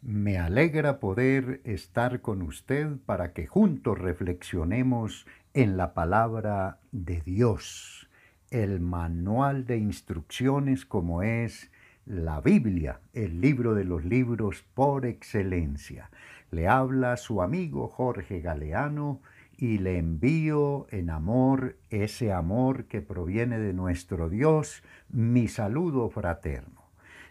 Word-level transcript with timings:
Me 0.00 0.38
alegra 0.38 1.00
poder 1.00 1.60
estar 1.64 2.20
con 2.20 2.42
usted 2.42 2.98
para 3.04 3.32
que 3.32 3.48
juntos 3.48 3.98
reflexionemos 3.98 5.26
en 5.54 5.76
la 5.76 5.92
palabra 5.92 6.78
de 6.92 7.20
Dios, 7.20 8.08
el 8.50 8.78
manual 8.78 9.66
de 9.66 9.78
instrucciones 9.78 10.86
como 10.86 11.24
es 11.24 11.72
la 12.06 12.40
Biblia, 12.40 13.00
el 13.12 13.40
libro 13.40 13.74
de 13.74 13.84
los 13.84 14.04
libros 14.04 14.64
por 14.72 15.04
excelencia. 15.04 16.10
Le 16.52 16.68
habla 16.68 17.16
su 17.16 17.42
amigo 17.42 17.88
Jorge 17.88 18.40
Galeano 18.40 19.20
y 19.56 19.78
le 19.78 19.98
envío 19.98 20.86
en 20.90 21.10
amor 21.10 21.76
ese 21.90 22.32
amor 22.32 22.84
que 22.84 23.02
proviene 23.02 23.58
de 23.58 23.72
nuestro 23.72 24.28
Dios, 24.28 24.84
mi 25.08 25.48
saludo 25.48 26.08
fraterno. 26.08 26.77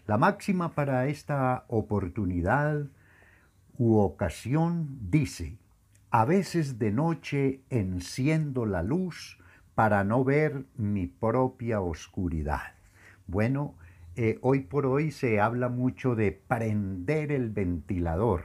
La 0.08 0.18
máxima 0.18 0.74
para 0.74 1.08
esta 1.08 1.66
oportunidad 1.68 2.88
u 3.78 3.98
ocasión 3.98 4.98
dice, 5.12 5.58
a 6.12 6.24
veces 6.24 6.80
de 6.80 6.94
noche 6.94 7.60
enciendo 7.70 8.66
la 8.66 8.84
luz 8.84 9.38
para 9.76 10.06
no 10.06 10.24
ver 10.24 10.64
mi 10.78 11.08
propia 11.08 11.82
oscuridad. 11.82 12.74
Bueno, 13.28 13.76
eh, 14.16 14.40
hoy 14.42 14.62
por 14.62 14.86
hoy 14.86 15.12
se 15.12 15.42
habla 15.42 15.68
mucho 15.68 16.16
de 16.16 16.32
prender 16.32 17.34
el 17.34 17.50
ventilador 17.50 18.44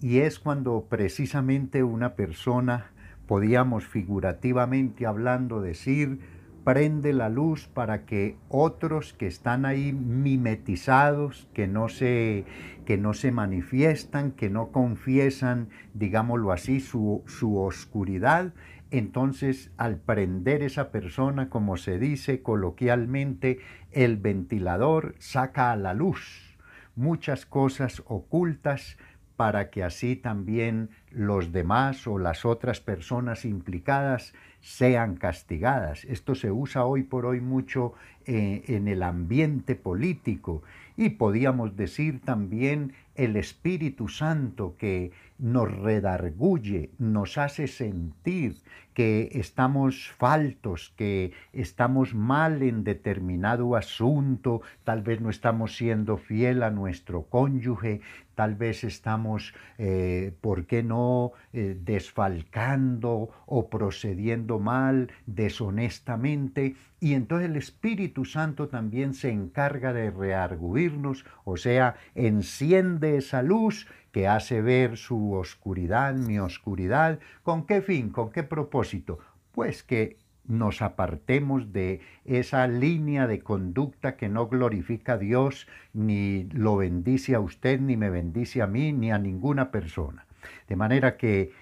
y 0.00 0.18
es 0.18 0.38
cuando 0.38 0.86
precisamente 0.88 1.82
una 1.82 2.14
persona, 2.14 2.92
podíamos 3.26 3.84
figurativamente 3.88 5.04
hablando 5.04 5.60
decir, 5.60 6.20
prende 6.66 7.12
la 7.12 7.28
luz 7.28 7.68
para 7.68 8.06
que 8.06 8.38
otros 8.48 9.12
que 9.12 9.28
están 9.28 9.64
ahí 9.64 9.92
mimetizados, 9.92 11.46
que 11.54 11.68
no 11.68 11.88
se, 11.88 12.44
que 12.84 12.98
no 12.98 13.14
se 13.14 13.30
manifiestan, 13.30 14.32
que 14.32 14.50
no 14.50 14.72
confiesan, 14.72 15.68
digámoslo 15.94 16.50
así, 16.50 16.80
su, 16.80 17.22
su 17.28 17.56
oscuridad, 17.56 18.52
entonces 18.90 19.70
al 19.76 19.98
prender 19.98 20.64
esa 20.64 20.90
persona, 20.90 21.50
como 21.50 21.76
se 21.76 22.00
dice 22.00 22.42
coloquialmente, 22.42 23.60
el 23.92 24.16
ventilador 24.16 25.14
saca 25.20 25.70
a 25.70 25.76
la 25.76 25.94
luz 25.94 26.58
muchas 26.96 27.46
cosas 27.46 28.02
ocultas 28.06 28.96
para 29.36 29.70
que 29.70 29.84
así 29.84 30.16
también 30.16 30.90
los 31.10 31.52
demás 31.52 32.08
o 32.08 32.18
las 32.18 32.44
otras 32.44 32.80
personas 32.80 33.44
implicadas 33.44 34.34
sean 34.66 35.14
castigadas. 35.14 36.04
Esto 36.06 36.34
se 36.34 36.50
usa 36.50 36.84
hoy 36.84 37.04
por 37.04 37.24
hoy 37.24 37.40
mucho 37.40 37.92
eh, 38.26 38.64
en 38.66 38.88
el 38.88 39.04
ambiente 39.04 39.76
político 39.76 40.64
y 40.96 41.10
podíamos 41.10 41.76
decir 41.76 42.20
también 42.20 42.92
el 43.14 43.36
Espíritu 43.36 44.08
Santo 44.08 44.74
que 44.76 45.12
nos 45.38 45.70
redarguye, 45.70 46.90
nos 46.98 47.38
hace 47.38 47.68
sentir 47.68 48.56
que 48.92 49.28
estamos 49.34 50.10
faltos, 50.18 50.92
que 50.96 51.32
estamos 51.52 52.14
mal 52.14 52.62
en 52.62 52.82
determinado 52.82 53.76
asunto, 53.76 54.62
tal 54.82 55.02
vez 55.02 55.20
no 55.20 55.30
estamos 55.30 55.76
siendo 55.76 56.16
fiel 56.16 56.64
a 56.64 56.70
nuestro 56.70 57.22
cónyuge, 57.22 58.00
tal 58.36 58.54
vez 58.54 58.84
estamos, 58.84 59.54
eh, 59.78 60.32
¿por 60.40 60.66
qué 60.66 60.84
no?, 60.84 61.32
eh, 61.52 61.76
desfalcando 61.80 63.30
o 63.46 63.68
procediendo 63.68 64.60
mal, 64.60 65.10
deshonestamente, 65.26 66.76
y 67.00 67.14
entonces 67.14 67.48
el 67.48 67.56
Espíritu 67.56 68.24
Santo 68.24 68.68
también 68.68 69.14
se 69.14 69.30
encarga 69.30 69.92
de 69.92 70.10
rearguirnos, 70.10 71.24
o 71.44 71.56
sea, 71.56 71.96
enciende 72.14 73.16
esa 73.16 73.42
luz 73.42 73.88
que 74.12 74.28
hace 74.28 74.62
ver 74.62 74.96
su 74.96 75.32
oscuridad, 75.32 76.14
mi 76.14 76.38
oscuridad. 76.38 77.18
¿Con 77.42 77.66
qué 77.66 77.80
fin? 77.82 78.10
¿Con 78.10 78.30
qué 78.30 78.42
propósito? 78.42 79.18
Pues 79.52 79.82
que 79.82 80.18
nos 80.48 80.82
apartemos 80.82 81.72
de 81.72 82.00
esa 82.24 82.66
línea 82.66 83.26
de 83.26 83.40
conducta 83.40 84.16
que 84.16 84.28
no 84.28 84.48
glorifica 84.48 85.14
a 85.14 85.18
Dios, 85.18 85.66
ni 85.92 86.44
lo 86.52 86.76
bendice 86.76 87.34
a 87.34 87.40
usted, 87.40 87.80
ni 87.80 87.96
me 87.96 88.10
bendice 88.10 88.62
a 88.62 88.66
mí, 88.66 88.92
ni 88.92 89.10
a 89.10 89.18
ninguna 89.18 89.70
persona. 89.70 90.26
De 90.68 90.76
manera 90.76 91.16
que 91.16 91.52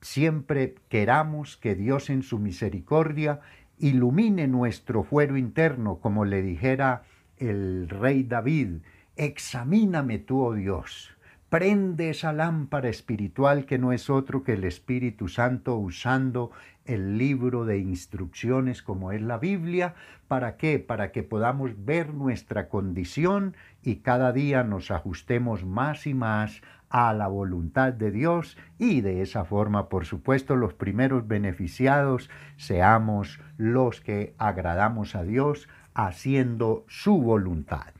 siempre 0.00 0.74
queramos 0.88 1.56
que 1.56 1.74
Dios 1.74 2.10
en 2.10 2.22
su 2.22 2.38
misericordia 2.38 3.40
ilumine 3.78 4.46
nuestro 4.48 5.02
fuero 5.02 5.36
interno, 5.36 5.98
como 5.98 6.24
le 6.24 6.42
dijera 6.42 7.04
el 7.38 7.88
rey 7.88 8.22
David, 8.22 8.82
examíname 9.16 10.18
tú, 10.18 10.42
oh 10.42 10.54
Dios, 10.54 11.13
prende 11.54 12.10
esa 12.10 12.32
lámpara 12.32 12.88
espiritual 12.88 13.64
que 13.64 13.78
no 13.78 13.92
es 13.92 14.10
otro 14.10 14.42
que 14.42 14.54
el 14.54 14.64
Espíritu 14.64 15.28
Santo 15.28 15.76
usando 15.76 16.50
el 16.84 17.16
libro 17.16 17.64
de 17.64 17.78
instrucciones 17.78 18.82
como 18.82 19.12
es 19.12 19.22
la 19.22 19.38
Biblia. 19.38 19.94
¿Para 20.26 20.56
qué? 20.56 20.80
Para 20.80 21.12
que 21.12 21.22
podamos 21.22 21.84
ver 21.84 22.12
nuestra 22.12 22.68
condición 22.68 23.54
y 23.84 23.98
cada 23.98 24.32
día 24.32 24.64
nos 24.64 24.90
ajustemos 24.90 25.64
más 25.64 26.08
y 26.08 26.14
más 26.14 26.60
a 26.90 27.12
la 27.12 27.28
voluntad 27.28 27.92
de 27.92 28.10
Dios 28.10 28.58
y 28.76 29.00
de 29.00 29.22
esa 29.22 29.44
forma, 29.44 29.88
por 29.88 30.06
supuesto, 30.06 30.56
los 30.56 30.74
primeros 30.74 31.28
beneficiados 31.28 32.30
seamos 32.56 33.38
los 33.58 34.00
que 34.00 34.34
agradamos 34.38 35.14
a 35.14 35.22
Dios 35.22 35.68
haciendo 35.94 36.84
su 36.88 37.22
voluntad. 37.22 37.94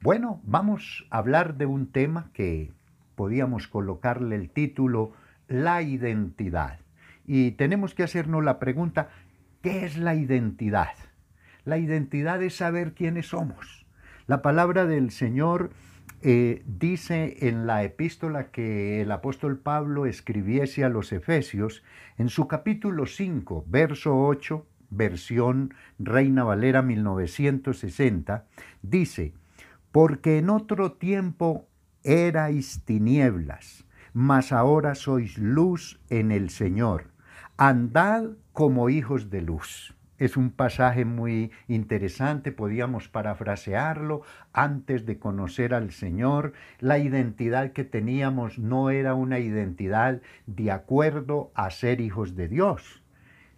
Bueno, 0.00 0.40
vamos 0.44 1.08
a 1.10 1.18
hablar 1.18 1.56
de 1.56 1.66
un 1.66 1.88
tema 1.88 2.30
que 2.32 2.70
podíamos 3.20 3.68
colocarle 3.68 4.34
el 4.34 4.48
título 4.48 5.12
La 5.46 5.82
identidad. 5.82 6.78
Y 7.26 7.50
tenemos 7.50 7.94
que 7.94 8.02
hacernos 8.02 8.42
la 8.42 8.58
pregunta, 8.58 9.10
¿qué 9.60 9.84
es 9.84 9.98
la 9.98 10.14
identidad? 10.14 10.94
La 11.66 11.76
identidad 11.76 12.42
es 12.42 12.56
saber 12.56 12.94
quiénes 12.94 13.26
somos. 13.26 13.84
La 14.26 14.40
palabra 14.40 14.86
del 14.86 15.10
Señor 15.10 15.68
eh, 16.22 16.62
dice 16.64 17.46
en 17.46 17.66
la 17.66 17.84
epístola 17.84 18.50
que 18.50 19.02
el 19.02 19.12
apóstol 19.12 19.58
Pablo 19.58 20.06
escribiese 20.06 20.82
a 20.82 20.88
los 20.88 21.12
Efesios, 21.12 21.82
en 22.16 22.30
su 22.30 22.48
capítulo 22.48 23.04
5, 23.04 23.66
verso 23.68 24.18
8, 24.18 24.66
versión 24.88 25.74
Reina 25.98 26.42
Valera 26.42 26.80
1960, 26.80 28.46
dice, 28.80 29.34
porque 29.92 30.38
en 30.38 30.48
otro 30.48 30.92
tiempo 30.92 31.66
erais 32.04 32.84
tinieblas, 32.84 33.84
mas 34.12 34.52
ahora 34.52 34.94
sois 34.94 35.38
luz 35.38 36.00
en 36.10 36.32
el 36.32 36.50
Señor. 36.50 37.10
Andad 37.56 38.30
como 38.52 38.88
hijos 38.88 39.30
de 39.30 39.42
luz. 39.42 39.94
Es 40.20 40.36
un 40.36 40.50
pasaje 40.50 41.06
muy 41.06 41.50
interesante, 41.66 42.52
podíamos 42.52 43.08
parafrasearlo. 43.08 44.20
Antes 44.52 45.06
de 45.06 45.18
conocer 45.18 45.72
al 45.72 45.92
Señor, 45.92 46.52
la 46.78 46.98
identidad 46.98 47.72
que 47.72 47.84
teníamos 47.84 48.58
no 48.58 48.90
era 48.90 49.14
una 49.14 49.38
identidad 49.38 50.20
de 50.46 50.72
acuerdo 50.72 51.50
a 51.54 51.70
ser 51.70 52.02
hijos 52.02 52.36
de 52.36 52.48
Dios, 52.48 53.02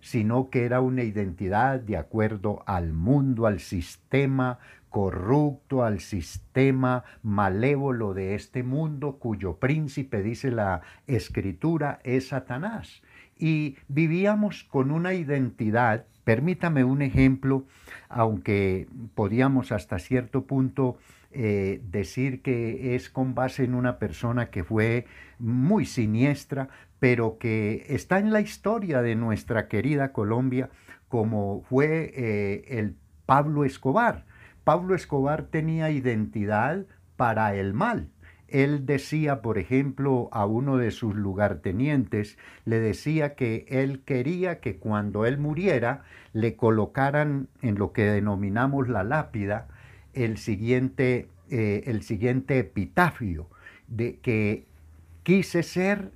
sino 0.00 0.50
que 0.50 0.64
era 0.64 0.80
una 0.80 1.02
identidad 1.02 1.80
de 1.80 1.96
acuerdo 1.96 2.62
al 2.66 2.92
mundo, 2.92 3.46
al 3.46 3.58
sistema 3.58 4.60
corrupto, 4.92 5.82
al 5.82 5.98
sistema 5.98 7.02
malévolo 7.22 8.14
de 8.14 8.36
este 8.36 8.62
mundo, 8.62 9.18
cuyo 9.18 9.56
príncipe, 9.56 10.22
dice 10.22 10.52
la 10.52 10.82
escritura, 11.08 11.98
es 12.04 12.28
Satanás. 12.28 13.02
Y 13.36 13.76
vivíamos 13.88 14.62
con 14.64 14.92
una 14.92 15.14
identidad, 15.14 16.04
permítame 16.24 16.84
un 16.84 17.00
ejemplo, 17.02 17.64
aunque 18.08 18.86
podíamos 19.14 19.72
hasta 19.72 19.98
cierto 19.98 20.44
punto 20.44 20.98
eh, 21.32 21.80
decir 21.90 22.42
que 22.42 22.94
es 22.94 23.08
con 23.08 23.34
base 23.34 23.64
en 23.64 23.74
una 23.74 23.98
persona 23.98 24.50
que 24.50 24.62
fue 24.62 25.06
muy 25.38 25.86
siniestra, 25.86 26.68
pero 27.00 27.38
que 27.38 27.86
está 27.88 28.18
en 28.18 28.30
la 28.30 28.42
historia 28.42 29.00
de 29.00 29.16
nuestra 29.16 29.68
querida 29.68 30.12
Colombia, 30.12 30.68
como 31.08 31.62
fue 31.62 32.12
eh, 32.14 32.64
el 32.78 32.94
Pablo 33.24 33.64
Escobar. 33.64 34.26
Pablo 34.64 34.94
Escobar 34.94 35.44
tenía 35.44 35.90
identidad 35.90 36.86
para 37.16 37.54
el 37.54 37.74
mal. 37.74 38.08
Él 38.48 38.84
decía, 38.84 39.40
por 39.40 39.58
ejemplo, 39.58 40.28
a 40.30 40.44
uno 40.44 40.76
de 40.76 40.90
sus 40.90 41.14
lugartenientes, 41.14 42.36
le 42.66 42.80
decía 42.80 43.34
que 43.34 43.64
él 43.68 44.02
quería 44.04 44.60
que 44.60 44.76
cuando 44.76 45.24
él 45.24 45.38
muriera 45.38 46.04
le 46.34 46.54
colocaran 46.54 47.48
en 47.62 47.78
lo 47.78 47.92
que 47.92 48.04
denominamos 48.04 48.88
la 48.88 49.04
lápida 49.04 49.68
el 50.12 50.36
siguiente, 50.36 51.28
eh, 51.50 51.84
el 51.86 52.02
siguiente 52.02 52.58
epitafio, 52.58 53.48
de 53.88 54.18
que 54.18 54.66
quise 55.22 55.62
ser, 55.62 56.12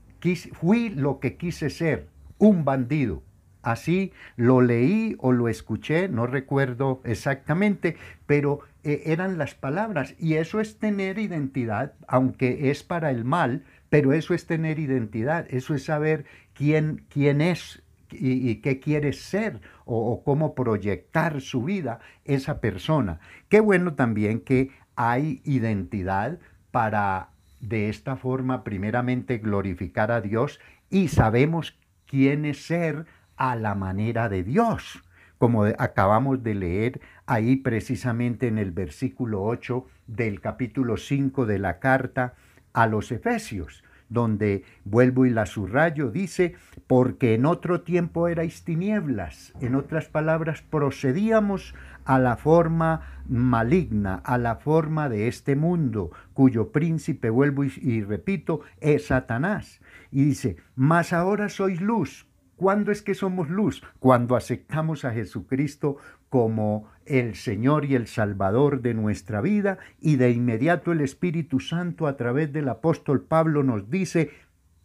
fui 0.52 0.90
lo 0.90 1.20
que 1.20 1.36
quise 1.36 1.70
ser, 1.70 2.08
un 2.38 2.64
bandido. 2.64 3.22
Así 3.66 4.12
lo 4.36 4.60
leí 4.60 5.16
o 5.18 5.32
lo 5.32 5.48
escuché, 5.48 6.06
no 6.08 6.28
recuerdo 6.28 7.00
exactamente, 7.02 7.96
pero 8.24 8.60
eh, 8.84 9.02
eran 9.06 9.38
las 9.38 9.56
palabras. 9.56 10.14
Y 10.20 10.34
eso 10.34 10.60
es 10.60 10.78
tener 10.78 11.18
identidad, 11.18 11.94
aunque 12.06 12.70
es 12.70 12.84
para 12.84 13.10
el 13.10 13.24
mal, 13.24 13.64
pero 13.88 14.12
eso 14.12 14.34
es 14.34 14.46
tener 14.46 14.78
identidad, 14.78 15.48
eso 15.50 15.74
es 15.74 15.82
saber 15.82 16.26
quién, 16.54 17.06
quién 17.08 17.40
es 17.40 17.82
y, 18.12 18.54
qué 18.60 18.78
quiere 18.78 19.12
ser 19.12 19.60
o, 19.84 20.12
o, 20.12 20.22
cómo 20.22 20.54
proyectar 20.54 21.40
su 21.40 21.64
vida 21.64 21.98
esa 22.24 22.60
persona. 22.60 23.18
Qué 23.48 23.58
bueno 23.58 23.94
también 23.94 24.38
que 24.38 24.70
hay 24.94 25.40
identidad 25.42 26.38
para 26.70 27.30
de 27.58 27.88
esta 27.88 28.14
forma 28.14 28.62
primeramente 28.62 29.38
glorificar 29.38 30.12
a 30.12 30.20
Dios 30.20 30.60
y 30.88 31.08
sabemos 31.08 31.76
quién 32.06 32.44
es 32.44 32.64
ser 32.64 33.06
a 33.36 33.56
la 33.56 33.74
manera 33.74 34.28
de 34.28 34.42
Dios 34.42 35.02
como 35.38 35.64
acabamos 35.64 36.42
de 36.42 36.54
leer 36.54 37.00
ahí 37.26 37.56
precisamente 37.56 38.48
en 38.48 38.58
el 38.58 38.72
versículo 38.72 39.42
8 39.44 39.86
del 40.06 40.40
capítulo 40.40 40.96
5 40.96 41.46
de 41.46 41.58
la 41.58 41.78
carta 41.78 42.34
a 42.72 42.86
los 42.86 43.10
Efesios, 43.12 43.82
donde 44.08 44.64
vuelvo 44.84 45.26
y 45.26 45.30
la 45.30 45.46
subrayo, 45.46 46.10
dice, 46.10 46.54
porque 46.86 47.34
en 47.34 47.44
otro 47.44 47.80
tiempo 47.80 48.28
erais 48.28 48.64
tinieblas, 48.64 49.52
en 49.60 49.74
otras 49.74 50.06
palabras, 50.06 50.62
procedíamos 50.62 51.74
a 52.04 52.18
la 52.18 52.36
forma 52.36 53.22
maligna, 53.28 54.16
a 54.24 54.38
la 54.38 54.56
forma 54.56 55.08
de 55.08 55.26
este 55.26 55.56
mundo, 55.56 56.12
cuyo 56.34 56.70
príncipe, 56.70 57.30
vuelvo 57.30 57.64
y, 57.64 57.72
y 57.82 58.02
repito, 58.02 58.60
es 58.80 59.06
Satanás. 59.06 59.80
Y 60.12 60.24
dice, 60.24 60.56
mas 60.76 61.12
ahora 61.12 61.48
sois 61.48 61.80
luz, 61.80 62.28
¿Cuándo 62.56 62.90
es 62.90 63.02
que 63.02 63.14
somos 63.14 63.50
luz? 63.50 63.82
Cuando 63.98 64.34
aceptamos 64.34 65.04
a 65.04 65.12
Jesucristo 65.12 65.98
como 66.30 66.88
el 67.04 67.34
Señor 67.34 67.84
y 67.84 67.94
el 67.94 68.06
Salvador 68.06 68.80
de 68.80 68.94
nuestra 68.94 69.42
vida 69.42 69.76
y 70.00 70.16
de 70.16 70.30
inmediato 70.30 70.90
el 70.92 71.02
Espíritu 71.02 71.60
Santo 71.60 72.06
a 72.06 72.16
través 72.16 72.54
del 72.54 72.70
apóstol 72.70 73.20
Pablo 73.20 73.62
nos 73.62 73.90
dice, 73.90 74.30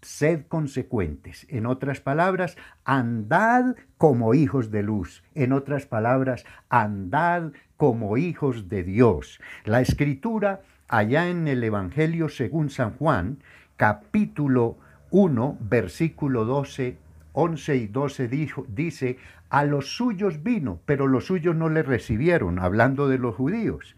sed 0.02 0.48
consecuentes. 0.50 1.48
En 1.50 1.66
otras 1.66 2.02
palabras, 2.02 2.58
andad 2.84 3.78
como 3.98 4.34
hijos 4.34 4.70
de 4.70 4.84
luz. 4.84 5.24
En 5.34 5.54
otras 5.54 5.86
palabras, 5.86 6.44
andad 6.68 7.54
como 7.78 8.18
hijos 8.18 8.68
de 8.68 8.84
Dios. 8.84 9.40
La 9.64 9.80
escritura, 9.80 10.62
allá 10.90 11.30
en 11.30 11.48
el 11.48 11.64
Evangelio 11.64 12.28
según 12.28 12.70
San 12.70 12.98
Juan, 12.98 13.38
capítulo 13.78 14.78
1, 15.12 15.58
versículo 15.62 16.44
12 16.44 16.98
11 17.34 17.76
y 17.78 17.88
12 17.88 18.28
dijo, 18.28 18.66
dice, 18.68 19.18
a 19.50 19.66
los 19.66 19.96
suyos 19.96 20.44
vino, 20.44 20.80
pero 20.86 21.08
los 21.08 21.26
suyos 21.26 21.56
no 21.56 21.70
le 21.70 21.84
recibieron, 21.84 22.60
hablando 22.60 23.08
de 23.08 23.18
los 23.18 23.36
judíos. 23.36 23.96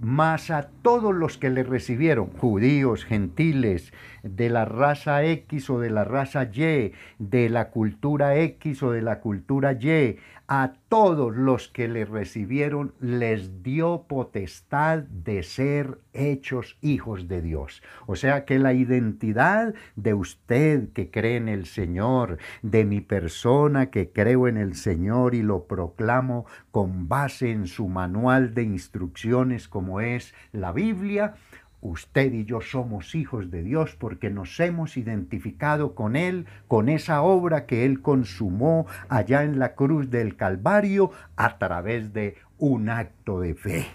Mas 0.00 0.50
a 0.50 0.68
todos 0.82 1.14
los 1.14 1.38
que 1.38 1.50
le 1.50 1.62
recibieron, 1.62 2.26
judíos, 2.26 3.04
gentiles, 3.04 3.92
de 4.22 4.48
la 4.48 4.64
raza 4.64 5.24
X 5.24 5.70
o 5.70 5.78
de 5.78 5.90
la 5.90 6.04
raza 6.04 6.44
Y, 6.44 6.92
de 7.18 7.48
la 7.48 7.70
cultura 7.70 8.36
X 8.36 8.82
o 8.82 8.90
de 8.90 9.02
la 9.02 9.20
cultura 9.20 9.72
Y, 9.72 10.18
a 10.54 10.74
todos 10.90 11.34
los 11.34 11.68
que 11.68 11.88
le 11.88 12.04
recibieron 12.04 12.92
les 13.00 13.62
dio 13.62 14.04
potestad 14.06 14.98
de 14.98 15.44
ser 15.44 15.98
hechos 16.12 16.76
hijos 16.82 17.26
de 17.26 17.40
Dios. 17.40 17.82
O 18.06 18.16
sea 18.16 18.44
que 18.44 18.58
la 18.58 18.74
identidad 18.74 19.72
de 19.96 20.12
usted 20.12 20.92
que 20.92 21.10
cree 21.10 21.36
en 21.36 21.48
el 21.48 21.64
Señor, 21.64 22.36
de 22.60 22.84
mi 22.84 23.00
persona 23.00 23.86
que 23.86 24.10
creo 24.10 24.46
en 24.46 24.58
el 24.58 24.74
Señor 24.74 25.34
y 25.34 25.42
lo 25.42 25.64
proclamo 25.64 26.44
con 26.70 27.08
base 27.08 27.50
en 27.50 27.66
su 27.66 27.88
manual 27.88 28.52
de 28.52 28.64
instrucciones 28.64 29.68
como 29.68 30.02
es 30.02 30.34
la 30.52 30.72
Biblia, 30.72 31.34
Usted 31.82 32.32
y 32.32 32.44
yo 32.44 32.60
somos 32.60 33.16
hijos 33.16 33.50
de 33.50 33.64
Dios 33.64 33.96
porque 33.98 34.30
nos 34.30 34.58
hemos 34.60 34.96
identificado 34.96 35.96
con 35.96 36.14
Él, 36.14 36.46
con 36.68 36.88
esa 36.88 37.22
obra 37.22 37.66
que 37.66 37.84
Él 37.84 38.00
consumó 38.00 38.86
allá 39.08 39.42
en 39.42 39.58
la 39.58 39.74
cruz 39.74 40.08
del 40.08 40.36
Calvario 40.36 41.10
a 41.34 41.58
través 41.58 42.12
de 42.12 42.36
un 42.56 42.88
acto 42.88 43.40
de 43.40 43.56
fe. 43.56 43.86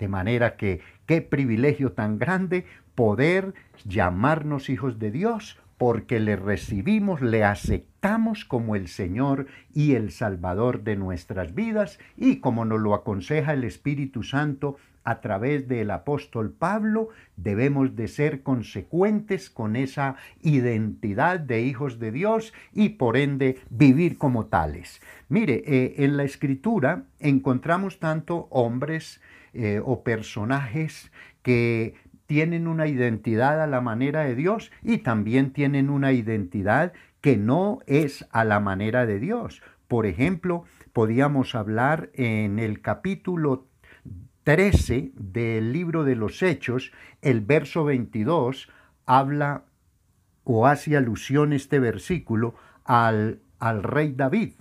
De 0.00 0.08
manera 0.08 0.56
que 0.56 0.80
qué 1.06 1.22
privilegio 1.22 1.92
tan 1.92 2.18
grande 2.18 2.66
poder 2.96 3.54
llamarnos 3.84 4.68
hijos 4.68 4.98
de 4.98 5.12
Dios 5.12 5.60
porque 5.76 6.18
le 6.18 6.34
recibimos, 6.34 7.20
le 7.20 7.44
aceptamos 7.44 8.44
como 8.44 8.74
el 8.74 8.88
Señor 8.88 9.46
y 9.72 9.94
el 9.94 10.10
Salvador 10.10 10.82
de 10.82 10.96
nuestras 10.96 11.54
vidas 11.54 12.00
y 12.16 12.40
como 12.40 12.64
nos 12.64 12.80
lo 12.80 12.94
aconseja 12.94 13.52
el 13.52 13.62
Espíritu 13.62 14.24
Santo 14.24 14.76
a 15.08 15.22
través 15.22 15.66
del 15.68 15.90
apóstol 15.90 16.52
Pablo, 16.52 17.08
debemos 17.36 17.96
de 17.96 18.08
ser 18.08 18.42
consecuentes 18.42 19.48
con 19.48 19.74
esa 19.74 20.16
identidad 20.42 21.40
de 21.40 21.62
hijos 21.62 21.98
de 21.98 22.12
Dios 22.12 22.52
y 22.74 22.90
por 22.90 23.16
ende 23.16 23.58
vivir 23.70 24.18
como 24.18 24.46
tales. 24.46 25.00
Mire, 25.30 25.62
eh, 25.64 26.04
en 26.04 26.18
la 26.18 26.24
escritura 26.24 27.04
encontramos 27.20 27.98
tanto 28.00 28.48
hombres 28.50 29.22
eh, 29.54 29.80
o 29.82 30.02
personajes 30.02 31.10
que 31.40 31.94
tienen 32.26 32.68
una 32.68 32.86
identidad 32.86 33.62
a 33.62 33.66
la 33.66 33.80
manera 33.80 34.24
de 34.24 34.34
Dios 34.34 34.70
y 34.82 34.98
también 34.98 35.54
tienen 35.54 35.88
una 35.88 36.12
identidad 36.12 36.92
que 37.22 37.38
no 37.38 37.78
es 37.86 38.28
a 38.30 38.44
la 38.44 38.60
manera 38.60 39.06
de 39.06 39.18
Dios. 39.18 39.62
Por 39.88 40.04
ejemplo, 40.04 40.64
podíamos 40.92 41.54
hablar 41.54 42.10
en 42.12 42.58
el 42.58 42.82
capítulo 42.82 43.68
13 44.48 45.12
del 45.14 45.74
libro 45.74 46.04
de 46.04 46.16
los 46.16 46.42
Hechos, 46.42 46.90
el 47.20 47.42
verso 47.42 47.84
22, 47.84 48.70
habla 49.04 49.64
o 50.44 50.66
hace 50.66 50.96
alusión 50.96 51.52
este 51.52 51.78
versículo 51.78 52.54
al, 52.82 53.42
al 53.58 53.82
rey 53.82 54.14
David, 54.16 54.52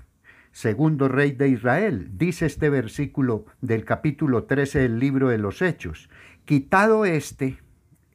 segundo 0.51 1.07
rey 1.07 1.31
de 1.31 1.48
Israel. 1.48 2.10
Dice 2.18 2.48
este 2.48 2.69
versículo 2.69 3.45
del 3.62 3.86
capítulo 3.86 4.44
13 4.44 4.80
del 4.80 5.00
libro 5.00 5.30
de 5.30 5.38
los 5.38 5.62
Hechos, 5.62 6.10
Quitado 6.44 7.06
este, 7.06 7.57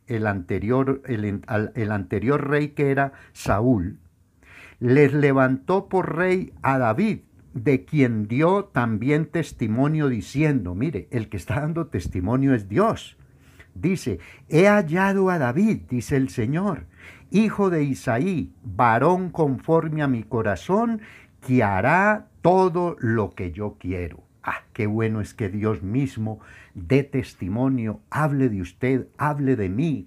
el 0.07 0.27
anterior, 0.27 1.01
el, 1.07 1.41
el 1.75 1.91
anterior 1.91 2.51
rey 2.51 2.69
que 2.73 2.91
era 2.91 3.15
Saúl, 3.33 3.99
les 4.79 5.15
levantó 5.15 5.89
por 5.89 6.17
rey 6.17 6.53
a 6.61 6.77
David, 6.77 7.21
de 7.55 7.85
quien 7.85 8.29
dio 8.29 8.65
también 8.65 9.27
testimonio 9.27 10.09
diciendo, 10.09 10.75
mire, 10.75 11.09
el 11.11 11.29
que 11.29 11.37
está 11.37 11.61
dando 11.61 11.87
testimonio 11.87 12.55
es 12.55 12.69
Dios. 12.69 13.17
Dice, 13.75 14.19
he 14.49 14.67
hallado 14.67 15.31
a 15.31 15.39
David, 15.39 15.83
dice 15.89 16.17
el 16.17 16.29
Señor, 16.29 16.87
hijo 17.31 17.71
de 17.71 17.85
Isaí, 17.85 18.53
varón 18.63 19.31
conforme 19.31 20.03
a 20.03 20.09
mi 20.09 20.23
corazón, 20.23 21.01
que 21.47 21.63
hará 21.63 22.29
todo 22.43 22.97
lo 23.01 23.31
que 23.31 23.53
yo 23.53 23.77
quiero. 23.79 24.23
Ah, 24.43 24.63
qué 24.73 24.87
bueno 24.87 25.21
es 25.21 25.35
que 25.35 25.49
Dios 25.49 25.83
mismo 25.83 26.41
dé 26.75 27.05
testimonio, 27.05 28.01
hable 28.11 28.49
de 28.49 28.61
usted, 28.61 29.09
hable 29.17 29.57
de 29.57 29.69
mí, 29.69 30.07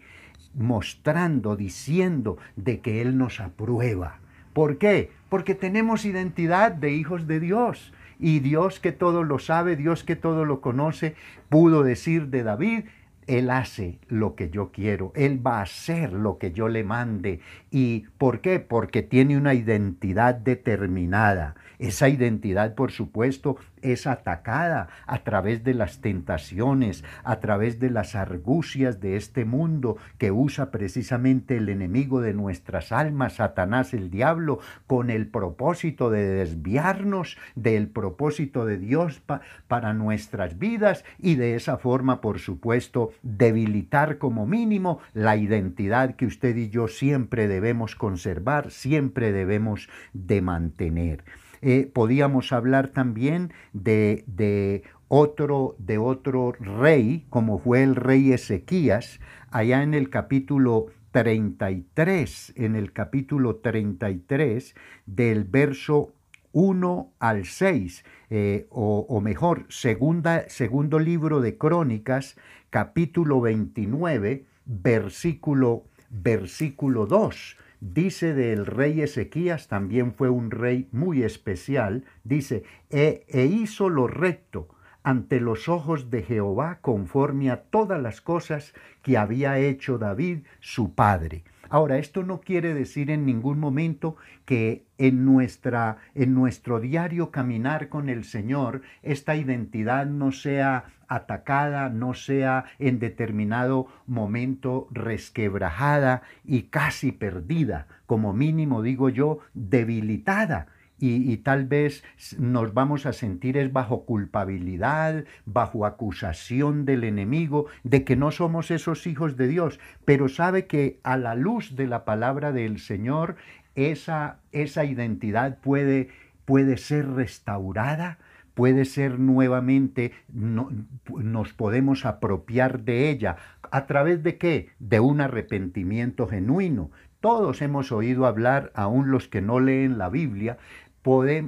mostrando, 0.54 1.56
diciendo 1.56 2.38
de 2.56 2.82
que 2.82 3.02
Él 3.02 3.18
nos 3.18 3.40
aprueba. 3.40 4.20
¿Por 4.56 4.78
qué? 4.78 5.12
Porque 5.28 5.54
tenemos 5.54 6.06
identidad 6.06 6.72
de 6.72 6.94
hijos 6.94 7.28
de 7.28 7.42
Dios. 7.42 7.92
Y 8.22 8.40
Dios 8.40 8.80
que 8.80 8.94
todo 8.94 9.26
lo 9.26 9.38
sabe, 9.38 9.76
Dios 9.76 10.06
que 10.06 10.16
todo 10.16 10.46
lo 10.46 10.62
conoce, 10.62 11.14
pudo 11.50 11.84
decir 11.84 12.28
de 12.28 12.44
David, 12.44 12.86
él 13.28 13.50
hace 13.50 14.00
lo 14.08 14.36
que 14.36 14.50
yo 14.50 14.72
quiero, 14.72 15.12
Él 15.14 15.46
va 15.46 15.60
a 15.60 15.64
hacer 15.64 16.14
lo 16.14 16.38
que 16.38 16.54
yo 16.54 16.70
le 16.70 16.86
mande. 16.86 17.42
¿Y 17.70 18.06
por 18.18 18.40
qué? 18.40 18.62
Porque 18.62 19.02
tiene 19.02 19.36
una 19.36 19.56
identidad 19.56 20.36
determinada. 20.36 21.56
Esa 21.80 22.10
identidad, 22.10 22.76
por 22.76 22.92
supuesto, 22.92 23.58
es 23.82 24.08
atacada 24.08 24.88
a 25.06 25.20
través 25.20 25.64
de 25.64 25.74
las 25.74 26.02
tentaciones, 26.02 27.04
a 27.24 27.40
través 27.40 27.80
de 27.80 27.90
las 27.90 28.16
argucias 28.16 29.00
de 29.00 29.16
este 29.16 29.46
mundo 29.46 29.98
que 30.18 30.32
usa 30.32 30.72
precisamente 30.72 31.58
el 31.58 31.70
enemigo 31.70 32.22
de 32.22 32.34
nuestras 32.34 32.92
almas, 32.92 33.34
Satanás 33.36 33.94
el 33.94 34.10
diablo, 34.10 34.60
con 34.88 35.10
el 35.10 35.28
propósito 35.28 36.10
de 36.10 36.26
desviarnos 36.26 37.38
del 37.56 37.88
propósito 37.88 38.66
de 38.66 38.78
Dios 38.78 39.22
para 39.68 39.94
nuestras 39.94 40.58
vidas 40.58 41.06
y 41.20 41.36
de 41.36 41.56
esa 41.56 41.78
forma, 41.78 42.22
por 42.22 42.40
supuesto, 42.40 43.12
debilitar 43.22 44.18
como 44.18 44.46
mínimo 44.46 45.00
la 45.14 45.38
identidad 45.38 46.16
que 46.16 46.26
usted 46.26 46.56
y 46.58 46.70
yo 46.70 46.88
siempre 46.88 47.48
debemos 47.48 47.96
conservar, 47.96 48.72
siempre 48.72 49.32
debemos 49.32 49.90
de 50.14 50.42
mantener. 50.42 51.24
Eh, 51.68 51.90
podíamos 51.92 52.54
hablar 52.54 52.90
también 52.90 53.52
de, 53.74 54.24
de, 54.28 54.84
otro, 55.08 55.76
de 55.80 55.98
otro 55.98 56.52
rey, 56.52 57.26
como 57.32 57.58
fue 57.58 57.82
el 57.82 57.96
rey 57.96 58.34
Ezequías, 58.34 59.20
allá 59.50 59.82
en 59.82 59.96
el 59.96 60.12
capítulo 60.12 60.92
33, 61.10 62.54
en 62.56 62.76
el 62.76 62.94
capítulo 62.94 63.56
33 63.56 64.76
del 65.08 65.44
verso 65.44 66.14
1 66.52 67.12
al 67.18 67.46
6, 67.46 68.06
eh, 68.30 68.68
o, 68.70 69.08
o, 69.10 69.20
mejor, 69.20 69.66
segunda, 69.70 70.48
segundo 70.50 71.00
libro 71.00 71.42
de 71.42 71.58
Crónicas, 71.58 72.38
capítulo 72.70 73.42
29, 73.42 74.46
versículo, 74.66 75.86
versículo 76.12 77.08
2. 77.08 77.58
Dice 77.94 78.34
del 78.34 78.66
rey 78.66 79.02
Ezequías, 79.02 79.68
también 79.68 80.12
fue 80.12 80.28
un 80.28 80.50
rey 80.50 80.90
muy 80.92 81.22
especial, 81.22 82.04
dice, 82.24 82.64
e, 82.90 83.28
e 83.28 83.46
hizo 83.46 83.90
lo 83.90 84.08
recto 84.08 84.68
ante 85.04 85.40
los 85.40 85.70
ojos 85.70 86.10
de 86.10 86.24
Jehová 86.24 86.80
conforme 86.82 87.52
a 87.52 87.62
todas 87.62 88.02
las 88.02 88.22
cosas 88.22 88.74
que 89.04 89.20
había 89.20 89.60
hecho 89.60 90.00
David 90.00 90.46
su 90.62 90.96
padre. 90.96 91.44
Ahora, 91.76 91.98
esto 91.98 92.24
no 92.24 92.40
quiere 92.40 92.74
decir 92.74 93.12
en 93.12 93.26
ningún 93.26 93.60
momento 93.60 94.16
que 94.46 94.86
en, 94.98 95.26
nuestra, 95.26 95.98
en 96.14 96.34
nuestro 96.34 96.80
diario 96.80 97.32
caminar 97.32 97.90
con 97.90 98.08
el 98.08 98.24
Señor 98.24 98.82
esta 99.04 99.36
identidad 99.36 100.06
no 100.06 100.32
sea 100.32 100.86
atacada, 101.10 101.90
no 101.90 102.14
sea 102.14 102.64
en 102.80 103.00
determinado 103.00 103.88
momento 104.08 104.88
resquebrajada 104.90 106.22
y 106.46 106.70
casi 106.70 107.12
perdida, 107.12 107.88
como 108.06 108.32
mínimo 108.32 108.82
digo 108.82 109.10
yo, 109.10 109.40
debilitada 109.54 110.68
y, 110.98 111.38
tal 111.38 111.66
vez 111.66 112.04
nos 112.38 112.74
vamos 112.74 113.06
a 113.06 113.14
sentir 113.14 113.58
es 113.58 113.74
bajo 113.74 114.06
culpabilidad, 114.06 115.26
bajo 115.46 115.86
acusación 115.86 116.86
del 116.86 117.04
enemigo, 117.04 117.66
de 117.84 118.04
que 118.04 118.16
no 118.16 118.32
somos 118.32 118.72
esos 118.72 119.06
hijos 119.06 119.36
de 119.36 119.48
Dios, 119.48 119.80
pero 120.06 120.30
sabe 120.30 120.68
que 120.68 121.00
a 121.04 121.18
la 121.18 121.36
luz 121.36 121.76
de 121.76 121.88
la 121.88 122.06
palabra 122.06 122.52
del 122.52 122.80
Señor, 122.80 123.36
esa, 123.76 124.40
esa 124.54 124.86
identidad 124.86 125.58
puede, 125.60 126.10
puede 126.46 126.78
ser 126.78 127.10
restaurada, 127.10 128.18
puede 128.54 128.86
ser 128.86 129.20
nuevamente, 129.20 130.14
nos 130.34 131.54
podemos 131.54 132.06
apropiar 132.06 132.82
de 132.84 133.10
ella. 133.10 133.36
¿A 133.70 133.86
través 133.86 134.24
de 134.24 134.38
qué? 134.38 134.70
De 134.80 135.02
un 135.02 135.20
arrepentimiento 135.20 136.28
genuino. 136.28 136.90
Todos 137.26 137.64
hemos 137.64 137.92
oído 137.92 138.28
hablar, 138.28 138.72
aun 138.76 139.10
los 139.10 139.28
que 139.28 139.42
no 139.42 139.60
leen 139.60 139.98
la 139.98 140.10
Biblia, 140.10 140.60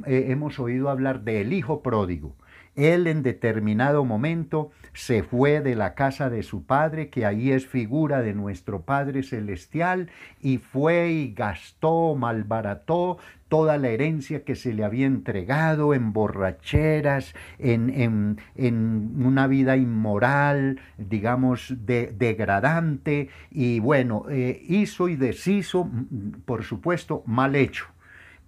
eh, 0.08 0.26
hemos 0.30 0.58
oído 0.58 0.90
hablar 0.90 1.22
del 1.22 1.54
hijo 1.54 1.84
pródigo. 1.84 2.36
Él 2.78 3.08
en 3.08 3.24
determinado 3.24 4.06
momento 4.06 4.70
se 4.94 5.24
fue 5.24 5.62
de 5.62 5.76
la 5.76 5.96
casa 5.96 6.30
de 6.30 6.44
su 6.44 6.64
padre, 6.64 7.10
que 7.10 7.26
ahí 7.26 7.52
es 7.52 7.68
figura 7.68 8.22
de 8.22 8.34
nuestro 8.34 8.84
Padre 8.84 9.24
Celestial, 9.24 10.10
y 10.42 10.60
fue 10.60 11.10
y 11.10 11.34
gastó, 11.34 12.16
malbarató 12.16 13.18
toda 13.50 13.78
la 13.78 13.90
herencia 13.90 14.44
que 14.44 14.56
se 14.56 14.74
le 14.74 14.84
había 14.84 15.08
entregado 15.08 15.94
en 15.96 16.14
borracheras, 16.14 17.34
en, 17.58 18.38
una 18.56 19.48
vida 19.48 19.76
inmoral, 19.76 20.80
digamos, 20.98 21.74
degradante, 21.86 23.30
y 23.50 23.80
bueno, 23.80 24.26
eh, 24.30 24.64
hizo 24.68 25.10
y 25.10 25.16
deshizo, 25.16 25.90
por 26.46 26.64
supuesto, 26.64 27.24
mal 27.26 27.56
hecho. 27.56 27.88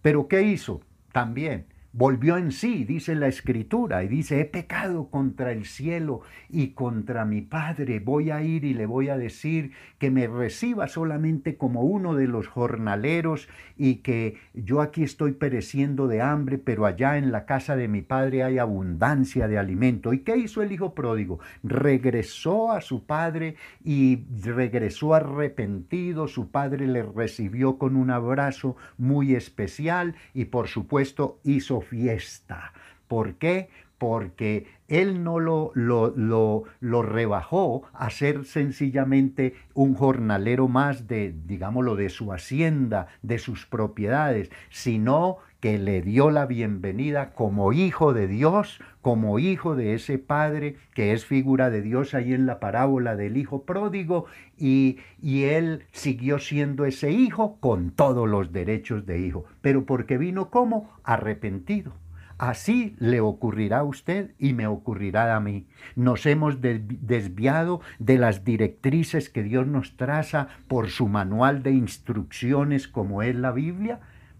Pero 0.02 0.28
¿qué 0.28 0.44
hizo? 0.44 0.82
también 1.12 1.66
volvió 1.92 2.38
en 2.38 2.52
sí, 2.52 2.84
dice 2.84 3.16
la 3.16 3.28
escritura, 3.28 4.04
y 4.04 4.08
dice, 4.08 4.42
he 4.42 4.46
pecado 4.46 5.10
contra 5.10 5.52
el 5.52 5.66
cielo 5.66 6.22
y 6.50 6.70
contra 6.70 7.26
mi 7.26 7.42
Padre, 7.42 8.00
voy 8.00 8.30
a 8.30 8.42
ir 8.42 8.64
y 8.64 8.74
le 8.74 8.86
voy 8.86 9.10
a 9.10 9.18
decir 9.18 9.72
que 9.98 10.12
me 10.12 10.28
reciba 10.28 10.88
solamente 10.88 11.58
como 11.58 11.82
uno 11.82 12.14
de 12.14 12.28
los 12.28 12.48
jornaleros 12.48 13.50
y 13.76 13.96
que 13.96 14.38
yo 14.54 14.82
aquí 14.82 15.04
estoy 15.04 15.32
pereciendo 15.32 16.08
de 16.08 16.22
hambre, 16.22 16.58
pero 16.58 16.86
allá 16.86 17.18
en 17.18 17.32
la 17.32 17.46
casa 17.46 17.76
de 17.76 17.88
mi 17.88 18.02
Padre 18.02 18.44
hay 18.44 18.60
abundancia 18.60 19.48
de 19.48 19.58
alimento. 19.58 20.14
¿Y 20.14 20.20
qué 20.20 20.38
hizo 20.38 20.62
el 20.62 20.72
hijo 20.72 20.94
pródigo? 20.94 21.40
Regresó 21.64 22.72
a 22.72 22.82
su 22.82 23.06
Padre 23.06 23.56
y 23.84 24.26
regresó 24.44 25.14
arrepentido, 25.14 26.28
su 26.28 26.52
Padre 26.52 26.88
le 26.88 27.04
recibió 27.04 27.78
con 27.78 27.96
un 27.96 28.12
abrazo 28.12 28.76
muy 28.98 29.34
especial 29.34 30.16
y 30.34 30.46
por 30.46 30.68
supuesto 30.68 31.40
hizo 31.44 31.79
fiesta. 31.82 32.74
¿Por 33.08 33.36
qué? 33.36 33.70
Porque 33.98 34.68
él 34.88 35.24
no 35.24 35.40
lo, 35.40 35.72
lo, 35.76 36.14
lo, 36.16 36.64
lo, 36.80 37.02
rebajó 37.02 37.84
a 37.94 38.10
ser 38.10 38.46
sencillamente 38.46 39.56
un 39.74 39.94
jornalero 39.94 40.68
más 40.68 41.08
de, 41.08 41.36
digámoslo, 41.46 41.96
de 41.96 42.10
su 42.10 42.32
hacienda, 42.32 43.08
de 43.22 43.40
sus 43.40 43.66
propiedades, 43.66 44.50
sino 44.70 45.38
que 45.60 45.78
le 45.78 46.02
dio 46.02 46.32
la 46.32 46.46
bienvenida 46.46 47.34
como 47.34 47.74
hijo 47.74 48.14
de 48.14 48.28
Dios, 48.28 48.80
como 49.02 49.40
hijo 49.40 49.76
de 49.76 49.94
ese 49.94 50.18
Padre 50.18 50.76
que 50.94 51.14
es 51.14 51.26
figura 51.26 51.70
de 51.70 51.82
Dios 51.82 52.14
ahí 52.14 52.34
en 52.34 52.46
la 52.46 52.60
parábola 52.60 53.16
del 53.16 53.38
Hijo 53.38 53.64
pródigo, 53.64 54.26
y, 54.58 54.98
y 55.22 55.44
él 55.44 55.86
siguió 55.92 56.40
siendo 56.40 56.86
ese 56.86 57.12
hijo 57.12 57.58
con 57.60 57.92
todos 57.92 58.28
los 58.28 58.52
derechos 58.52 59.06
de 59.06 59.20
hijo, 59.20 59.46
pero 59.62 59.86
porque 59.86 60.18
vino 60.18 60.50
como 60.50 60.92
arrepentido. 61.04 61.94
Así 62.38 62.96
le 63.00 63.20
ocurrirá 63.20 63.80
a 63.80 63.84
usted 63.84 64.32
y 64.40 64.54
me 64.54 64.66
ocurrirá 64.66 65.36
a 65.36 65.42
mí. 65.42 65.68
Nos 65.98 66.26
hemos 66.26 66.62
desviado 66.62 67.82
de 68.00 68.18
las 68.18 68.46
directrices 68.46 69.30
que 69.30 69.44
Dios 69.44 69.68
nos 69.68 69.98
traza 69.98 70.48
por 70.70 70.88
su 70.90 71.10
manual 71.10 71.64
de 71.64 71.72
instrucciones 71.72 72.88
como 72.88 73.24
es 73.24 73.36
la 73.36 73.52
Biblia 73.52 74.00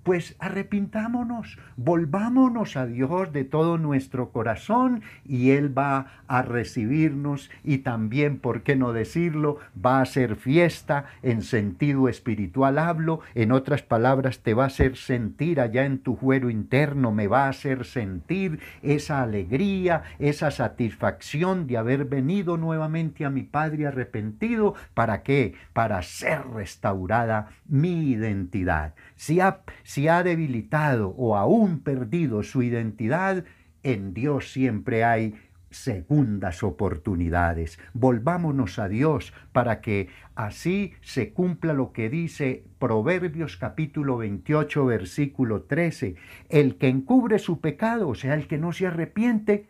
pues 0.10 0.36
arrepintámonos, 0.40 1.60
volvámonos 1.78 2.78
a 2.78 2.88
Dios 2.88 3.32
de 3.32 3.44
todo 3.44 3.78
nuestro 3.78 4.32
corazón 4.32 5.04
y 5.24 5.52
Él 5.52 5.78
va 5.78 6.24
a 6.28 6.42
recibirnos 6.42 7.52
y 7.64 7.80
también, 7.80 8.40
¿por 8.40 8.64
qué 8.64 8.76
no 8.76 8.92
decirlo?, 8.92 9.60
va 9.86 10.02
a 10.02 10.06
ser 10.08 10.36
fiesta 10.36 11.06
en 11.22 11.44
sentido 11.44 12.10
espiritual 12.10 12.80
hablo, 12.80 13.20
en 13.36 13.52
otras 13.52 13.84
palabras, 13.84 14.40
te 14.40 14.56
va 14.56 14.64
a 14.64 14.68
hacer 14.68 14.98
sentir 14.98 15.60
allá 15.60 15.86
en 15.86 16.00
tu 16.00 16.16
fuero 16.16 16.50
interno, 16.50 17.12
me 17.12 17.28
va 17.28 17.46
a 17.46 17.50
hacer 17.50 17.86
sentir 17.86 18.60
esa 18.82 19.22
alegría, 19.22 20.02
esa 20.18 20.50
satisfacción 20.50 21.68
de 21.68 21.78
haber 21.78 22.06
venido 22.06 22.58
nuevamente 22.58 23.26
a 23.26 23.30
mi 23.30 23.44
Padre 23.44 23.86
arrepentido, 23.86 24.74
¿para 24.96 25.22
qué? 25.22 25.54
Para 25.74 26.02
ser 26.02 26.48
restaurada 26.48 27.50
mi 27.68 28.10
identidad. 28.10 28.96
Si 29.16 29.40
ha, 29.40 29.60
si 29.84 29.99
ha 30.08 30.24
debilitado 30.24 31.10
o 31.18 31.36
aún 31.36 31.80
perdido 31.80 32.44
su 32.44 32.62
identidad, 32.64 33.44
en 33.84 34.14
Dios 34.14 34.52
siempre 34.52 35.04
hay 35.04 35.36
segundas 35.72 36.64
oportunidades. 36.64 37.80
Volvámonos 37.94 38.80
a 38.80 38.88
Dios 38.88 39.34
para 39.52 39.82
que 39.82 40.10
así 40.36 40.94
se 41.02 41.32
cumpla 41.32 41.74
lo 41.74 41.92
que 41.92 42.10
dice 42.10 42.64
Proverbios 42.80 43.58
capítulo 43.58 44.18
28 44.18 44.86
versículo 44.86 45.64
13. 45.64 46.16
El 46.50 46.78
que 46.78 46.88
encubre 46.88 47.40
su 47.40 47.60
pecado, 47.60 48.10
o 48.10 48.16
sea, 48.16 48.34
el 48.34 48.48
que 48.48 48.58
no 48.58 48.72
se 48.72 48.88
arrepiente, 48.88 49.68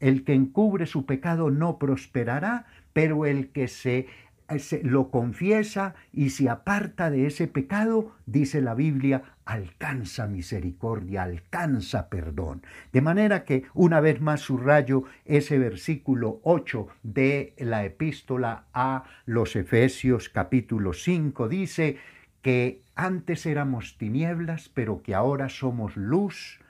el 0.00 0.24
que 0.24 0.34
encubre 0.34 0.86
su 0.86 1.06
pecado 1.06 1.50
no 1.50 1.78
prosperará, 1.78 2.66
pero 2.92 3.24
el 3.24 3.48
que 3.48 3.68
se 3.68 4.06
lo 4.82 5.10
confiesa 5.10 5.94
y 6.12 6.30
se 6.30 6.50
aparta 6.50 7.10
de 7.10 7.26
ese 7.26 7.48
pecado, 7.48 8.12
dice 8.26 8.60
la 8.60 8.74
Biblia, 8.74 9.22
alcanza 9.44 10.26
misericordia, 10.26 11.22
alcanza 11.22 12.08
perdón. 12.08 12.62
De 12.92 13.00
manera 13.00 13.44
que 13.44 13.64
una 13.74 14.00
vez 14.00 14.20
más 14.20 14.40
subrayo 14.40 15.04
ese 15.24 15.58
versículo 15.58 16.40
8 16.42 16.88
de 17.02 17.54
la 17.58 17.84
epístola 17.84 18.64
a 18.72 19.04
los 19.26 19.56
Efesios 19.56 20.28
capítulo 20.28 20.92
5, 20.92 21.48
dice 21.48 21.98
que 22.42 22.82
antes 22.94 23.46
éramos 23.46 23.96
tinieblas, 23.98 24.70
pero 24.72 25.02
que 25.02 25.14
ahora 25.14 25.48
somos 25.48 25.96
luz 25.96 26.60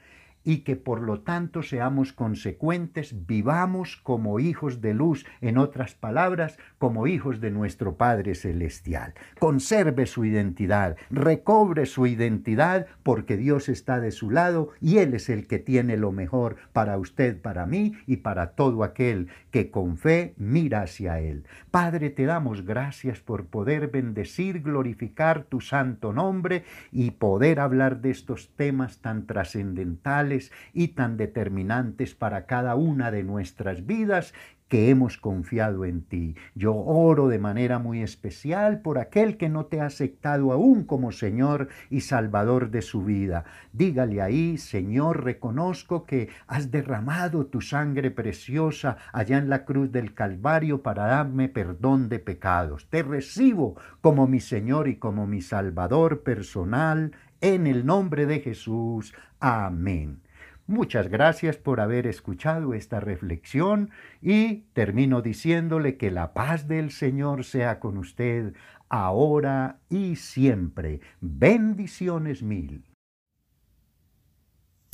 y 0.44 0.58
que 0.58 0.76
por 0.76 1.00
lo 1.00 1.20
tanto 1.20 1.62
seamos 1.62 2.12
consecuentes, 2.12 3.26
vivamos 3.26 3.96
como 3.96 4.38
hijos 4.38 4.80
de 4.80 4.94
luz, 4.94 5.26
en 5.40 5.58
otras 5.58 5.94
palabras, 5.94 6.58
como 6.78 7.06
hijos 7.06 7.40
de 7.40 7.50
nuestro 7.50 7.96
Padre 7.96 8.34
Celestial. 8.34 9.14
Conserve 9.38 10.06
su 10.06 10.24
identidad, 10.24 10.96
recobre 11.10 11.86
su 11.86 12.06
identidad, 12.06 12.86
porque 13.02 13.36
Dios 13.36 13.68
está 13.68 14.00
de 14.00 14.10
su 14.10 14.30
lado 14.30 14.70
y 14.80 14.98
Él 14.98 15.14
es 15.14 15.30
el 15.30 15.46
que 15.46 15.58
tiene 15.58 15.96
lo 15.96 16.12
mejor 16.12 16.56
para 16.72 16.98
usted, 16.98 17.40
para 17.40 17.64
mí 17.66 17.94
y 18.06 18.18
para 18.18 18.50
todo 18.50 18.84
aquel 18.84 19.28
que 19.50 19.70
con 19.70 19.96
fe 19.96 20.34
mira 20.36 20.82
hacia 20.82 21.20
Él. 21.20 21.44
Padre, 21.70 22.10
te 22.10 22.26
damos 22.26 22.64
gracias 22.64 23.20
por 23.20 23.46
poder 23.46 23.88
bendecir, 23.88 24.60
glorificar 24.60 25.44
tu 25.44 25.60
santo 25.60 26.12
nombre 26.12 26.64
y 26.92 27.12
poder 27.12 27.60
hablar 27.60 28.00
de 28.00 28.10
estos 28.10 28.50
temas 28.56 28.98
tan 28.98 29.26
trascendentales 29.26 30.33
y 30.72 30.88
tan 30.88 31.16
determinantes 31.16 32.14
para 32.14 32.46
cada 32.46 32.74
una 32.74 33.10
de 33.10 33.22
nuestras 33.22 33.86
vidas 33.86 34.34
que 34.68 34.90
hemos 34.90 35.18
confiado 35.18 35.84
en 35.84 36.02
ti. 36.02 36.34
Yo 36.54 36.74
oro 36.74 37.28
de 37.28 37.38
manera 37.38 37.78
muy 37.78 38.02
especial 38.02 38.80
por 38.80 38.98
aquel 38.98 39.36
que 39.36 39.48
no 39.48 39.66
te 39.66 39.80
ha 39.80 39.86
aceptado 39.86 40.52
aún 40.52 40.84
como 40.84 41.12
Señor 41.12 41.68
y 41.90 42.00
Salvador 42.00 42.70
de 42.70 42.82
su 42.82 43.04
vida. 43.04 43.44
Dígale 43.72 44.22
ahí, 44.22 44.58
Señor, 44.58 45.22
reconozco 45.22 46.06
que 46.06 46.28
has 46.46 46.70
derramado 46.70 47.46
tu 47.46 47.60
sangre 47.60 48.10
preciosa 48.10 48.96
allá 49.12 49.38
en 49.38 49.48
la 49.48 49.64
cruz 49.64 49.92
del 49.92 50.14
Calvario 50.14 50.82
para 50.82 51.06
darme 51.06 51.48
perdón 51.48 52.08
de 52.08 52.18
pecados. 52.18 52.88
Te 52.90 53.02
recibo 53.02 53.76
como 54.00 54.26
mi 54.26 54.40
Señor 54.40 54.88
y 54.88 54.96
como 54.96 55.26
mi 55.26 55.42
Salvador 55.42 56.22
personal, 56.22 57.12
en 57.40 57.66
el 57.66 57.84
nombre 57.84 58.24
de 58.26 58.40
Jesús. 58.40 59.14
Amén. 59.38 60.23
Muchas 60.66 61.08
gracias 61.08 61.58
por 61.58 61.78
haber 61.80 62.06
escuchado 62.06 62.72
esta 62.72 62.98
reflexión 62.98 63.90
y 64.22 64.62
termino 64.72 65.20
diciéndole 65.20 65.98
que 65.98 66.10
la 66.10 66.32
paz 66.32 66.68
del 66.68 66.90
Señor 66.90 67.44
sea 67.44 67.80
con 67.80 67.98
usted 67.98 68.54
ahora 68.88 69.80
y 69.90 70.16
siempre. 70.16 71.00
Bendiciones 71.20 72.42
mil. 72.42 72.93